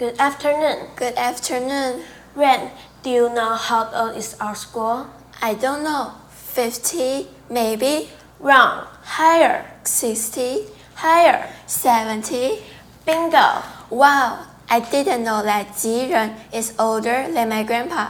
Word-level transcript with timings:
Good 0.00 0.16
afternoon. 0.18 0.96
Good 0.96 1.12
afternoon. 1.20 2.00
Ren, 2.34 2.70
do 3.02 3.10
you 3.10 3.28
know 3.28 3.52
how 3.52 3.84
old 3.92 4.16
is 4.16 4.34
our 4.40 4.54
school? 4.54 5.04
I 5.42 5.52
don't 5.52 5.84
know. 5.84 6.16
50, 6.32 7.28
maybe? 7.50 8.08
Wrong. 8.40 8.88
Higher. 9.04 9.66
60, 9.84 10.64
Higher. 10.94 11.52
70? 11.66 12.62
Bingo. 13.04 13.60
Wow, 13.90 14.46
I 14.70 14.80
didn't 14.80 15.22
know 15.22 15.42
that 15.42 15.76
Jiren 15.76 16.32
is 16.50 16.72
older 16.78 17.28
than 17.28 17.50
my 17.50 17.62
grandpa. 17.62 18.08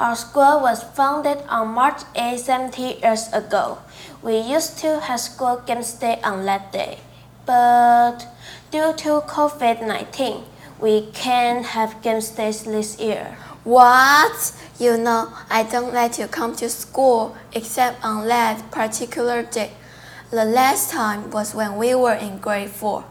Our 0.00 0.16
school 0.16 0.64
was 0.64 0.82
founded 0.96 1.44
on 1.50 1.74
March 1.76 2.00
8, 2.16 2.38
70 2.40 3.04
years 3.04 3.28
ago. 3.34 3.76
We 4.22 4.40
used 4.40 4.78
to 4.78 5.00
have 5.00 5.20
school 5.20 5.60
games 5.66 5.92
day 5.92 6.18
on 6.24 6.46
that 6.46 6.72
day. 6.72 7.00
But 7.44 8.24
due 8.70 8.94
to 9.04 9.20
COVID 9.28 9.84
19, 9.86 10.44
we 10.80 11.06
can't 11.12 11.64
have 11.66 12.00
games 12.02 12.30
days 12.30 12.64
this 12.64 12.98
year. 12.98 13.36
What? 13.64 14.52
You 14.78 14.96
know, 14.96 15.32
I 15.50 15.62
don't 15.64 15.92
let 15.92 16.18
you 16.18 16.26
come 16.26 16.56
to 16.56 16.70
school 16.70 17.36
except 17.52 18.02
on 18.02 18.26
that 18.28 18.70
particular 18.70 19.42
day. 19.42 19.72
The 20.30 20.44
last 20.44 20.90
time 20.90 21.30
was 21.30 21.54
when 21.54 21.76
we 21.76 21.94
were 21.94 22.14
in 22.14 22.38
grade 22.38 22.70
4. 22.70 23.04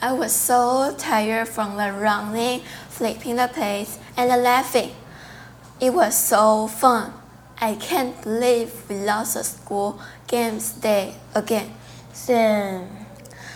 I 0.00 0.12
was 0.12 0.32
so 0.32 0.94
tired 0.96 1.48
from 1.48 1.76
the 1.76 1.92
running, 1.92 2.62
flipping 2.88 3.36
the 3.36 3.48
plates, 3.48 3.98
and 4.16 4.30
the 4.30 4.36
laughing. 4.36 4.92
It 5.80 5.92
was 5.92 6.16
so 6.16 6.66
fun. 6.68 7.12
I 7.60 7.74
can't 7.74 8.20
believe 8.22 8.88
we 8.88 8.96
lost 8.96 9.34
the 9.34 9.44
school 9.44 10.00
games 10.26 10.72
day 10.72 11.14
again. 11.34 11.74
Then, 12.26 13.06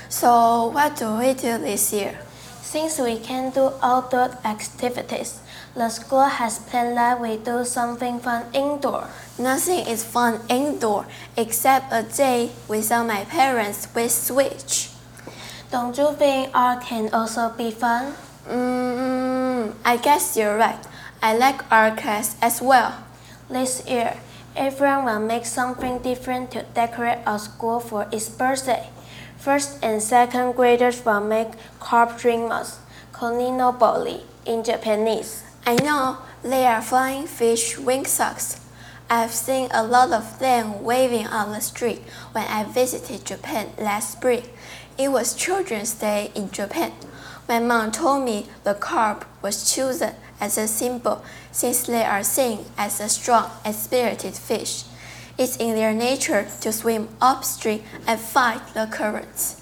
So, 0.08 0.68
what 0.68 0.96
do 0.96 1.16
we 1.16 1.34
do 1.34 1.58
this 1.58 1.92
year? 1.92 2.25
Since 2.66 2.98
we 2.98 3.16
can 3.16 3.50
do 3.50 3.70
outdoor 3.80 4.30
activities, 4.44 5.38
the 5.76 5.88
school 5.88 6.26
has 6.26 6.58
planned 6.58 6.96
that 6.96 7.20
we 7.20 7.36
do 7.36 7.64
something 7.64 8.18
fun 8.18 8.42
indoor. 8.52 9.06
Nothing 9.38 9.86
is 9.86 10.02
fun 10.02 10.40
indoor 10.48 11.06
except 11.36 11.92
a 11.92 12.02
day 12.02 12.50
without 12.66 13.06
my 13.06 13.22
parents 13.24 13.86
with 13.94 14.10
Switch. 14.10 14.90
Don't 15.70 15.96
you 15.96 16.12
think 16.14 16.50
art 16.54 16.82
can 16.82 17.08
also 17.14 17.54
be 17.56 17.70
fun? 17.70 18.14
Mm, 18.48 19.74
I 19.84 19.96
guess 19.96 20.36
you're 20.36 20.58
right. 20.58 20.84
I 21.22 21.36
like 21.36 21.62
art 21.70 21.98
class 21.98 22.36
as 22.42 22.60
well. 22.60 22.98
This 23.48 23.86
year, 23.86 24.18
everyone 24.56 25.04
will 25.04 25.20
make 25.20 25.46
something 25.46 25.98
different 26.02 26.50
to 26.50 26.64
decorate 26.74 27.18
our 27.26 27.38
school 27.38 27.78
for 27.78 28.08
its 28.10 28.28
birthday. 28.28 28.90
First 29.38 29.78
and 29.82 30.02
second 30.02 30.52
graders 30.52 31.04
will 31.04 31.20
make 31.20 31.48
carp 31.78 32.18
streamers, 32.18 32.78
koinobori 33.12 34.22
in 34.44 34.64
Japanese. 34.64 35.44
I 35.66 35.74
know 35.74 36.18
they 36.42 36.66
are 36.66 36.82
flying 36.82 37.26
fish 37.26 37.78
wing 37.78 38.04
socks. 38.04 38.60
I've 39.08 39.30
seen 39.30 39.68
a 39.72 39.84
lot 39.84 40.12
of 40.12 40.38
them 40.40 40.82
waving 40.82 41.28
on 41.28 41.52
the 41.52 41.60
street 41.60 42.02
when 42.32 42.46
I 42.46 42.64
visited 42.64 43.24
Japan 43.24 43.68
last 43.78 44.12
spring. 44.12 44.42
It 44.98 45.12
was 45.12 45.34
Children's 45.34 45.94
Day 45.94 46.32
in 46.34 46.50
Japan. 46.50 46.92
My 47.48 47.60
mom 47.60 47.92
told 47.92 48.24
me 48.24 48.46
the 48.64 48.74
carp 48.74 49.24
was 49.42 49.72
chosen 49.72 50.14
as 50.40 50.58
a 50.58 50.66
symbol 50.66 51.24
since 51.52 51.86
they 51.86 52.04
are 52.04 52.24
seen 52.24 52.64
as 52.76 52.98
a 52.98 53.08
strong 53.08 53.50
and 53.64 53.74
spirited 53.74 54.34
fish. 54.34 54.84
It's 55.38 55.56
in 55.56 55.74
their 55.74 55.92
nature 55.92 56.48
to 56.62 56.72
swim 56.72 57.08
upstream 57.20 57.82
and 58.06 58.18
fight 58.18 58.62
the 58.72 58.86
currents. 58.90 59.60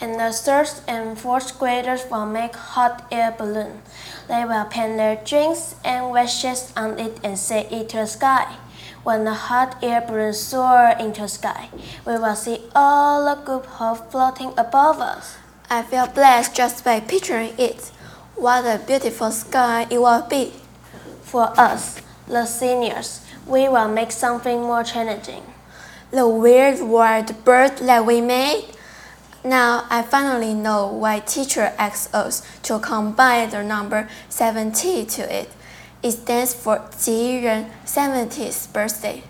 And 0.00 0.14
the 0.14 0.32
third 0.32 0.68
and 0.86 1.18
fourth 1.18 1.58
graders 1.58 2.04
will 2.10 2.26
make 2.26 2.54
hot 2.54 3.06
air 3.10 3.34
balloon. 3.36 3.82
They 4.28 4.44
will 4.44 4.64
paint 4.66 4.96
their 4.96 5.16
drinks 5.16 5.74
and 5.84 6.12
wishes 6.12 6.72
on 6.76 6.98
it 6.98 7.18
and 7.24 7.38
say 7.38 7.66
it 7.70 7.88
to 7.90 7.98
the 7.98 8.06
sky. 8.06 8.56
When 9.02 9.24
the 9.24 9.34
hot 9.34 9.82
air 9.82 10.02
balloon 10.06 10.34
soar 10.34 10.94
into 11.00 11.22
the 11.22 11.28
sky, 11.28 11.68
we 12.06 12.18
will 12.18 12.36
see 12.36 12.62
all 12.74 13.24
the 13.24 13.40
good 13.42 13.66
hope 13.66 14.10
floating 14.12 14.52
above 14.56 15.00
us. 15.00 15.36
I 15.68 15.82
feel 15.82 16.06
blessed 16.06 16.54
just 16.54 16.84
by 16.84 17.00
picturing 17.00 17.54
it. 17.58 17.90
What 18.36 18.64
a 18.64 18.78
beautiful 18.84 19.32
sky 19.32 19.86
it 19.90 20.00
will 20.00 20.22
be. 20.28 20.52
For 21.22 21.52
us, 21.58 22.00
the 22.28 22.46
seniors, 22.46 23.25
we 23.46 23.68
will 23.68 23.88
make 23.88 24.10
something 24.10 24.60
more 24.62 24.82
challenging. 24.82 25.42
The 26.10 26.28
weird 26.28 26.80
wild 26.80 27.44
bird 27.44 27.78
that 27.78 28.04
we 28.04 28.20
made? 28.20 28.64
Now 29.44 29.86
I 29.88 30.02
finally 30.02 30.54
know 30.54 30.88
why 30.88 31.20
teacher 31.20 31.72
asked 31.78 32.14
us 32.14 32.42
to 32.62 32.78
combine 32.80 33.50
the 33.50 33.62
number 33.62 34.08
70 34.28 35.06
to 35.06 35.22
it. 35.22 35.48
It 36.02 36.12
stands 36.12 36.54
for 36.54 36.78
Jiren 36.90 37.70
70th 37.84 38.72
birthday. 38.72 39.22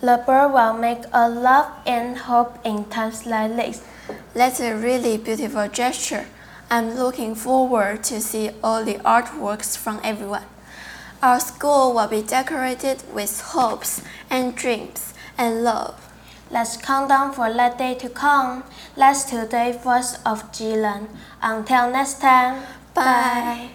The 0.00 0.22
bird 0.24 0.52
will 0.52 0.74
make 0.74 1.04
a 1.12 1.28
love 1.28 1.72
and 1.86 2.16
hope 2.16 2.58
in 2.64 2.84
times 2.84 3.26
like 3.26 3.56
this. 3.56 3.82
That's 4.34 4.60
a 4.60 4.76
really 4.76 5.16
beautiful 5.16 5.68
gesture. 5.68 6.26
I'm 6.70 6.94
looking 6.96 7.34
forward 7.34 8.04
to 8.04 8.20
see 8.20 8.50
all 8.62 8.84
the 8.84 8.94
artworks 8.96 9.76
from 9.76 10.00
everyone. 10.04 10.44
Our 11.22 11.40
school 11.40 11.94
will 11.94 12.06
be 12.06 12.22
decorated 12.22 13.02
with 13.12 13.40
hopes 13.40 14.02
and 14.30 14.54
dreams 14.54 15.14
and 15.36 15.64
love. 15.64 16.08
Let's 16.50 16.76
count 16.76 17.08
down 17.08 17.32
for 17.32 17.52
that 17.52 17.76
day 17.76 17.94
to 17.96 18.08
come. 18.08 18.62
Let's 18.96 19.24
today 19.24 19.78
first 19.82 20.20
of 20.24 20.52
Jilan. 20.52 21.08
Until 21.42 21.90
next 21.90 22.20
time, 22.20 22.62
Bye. 22.94 23.70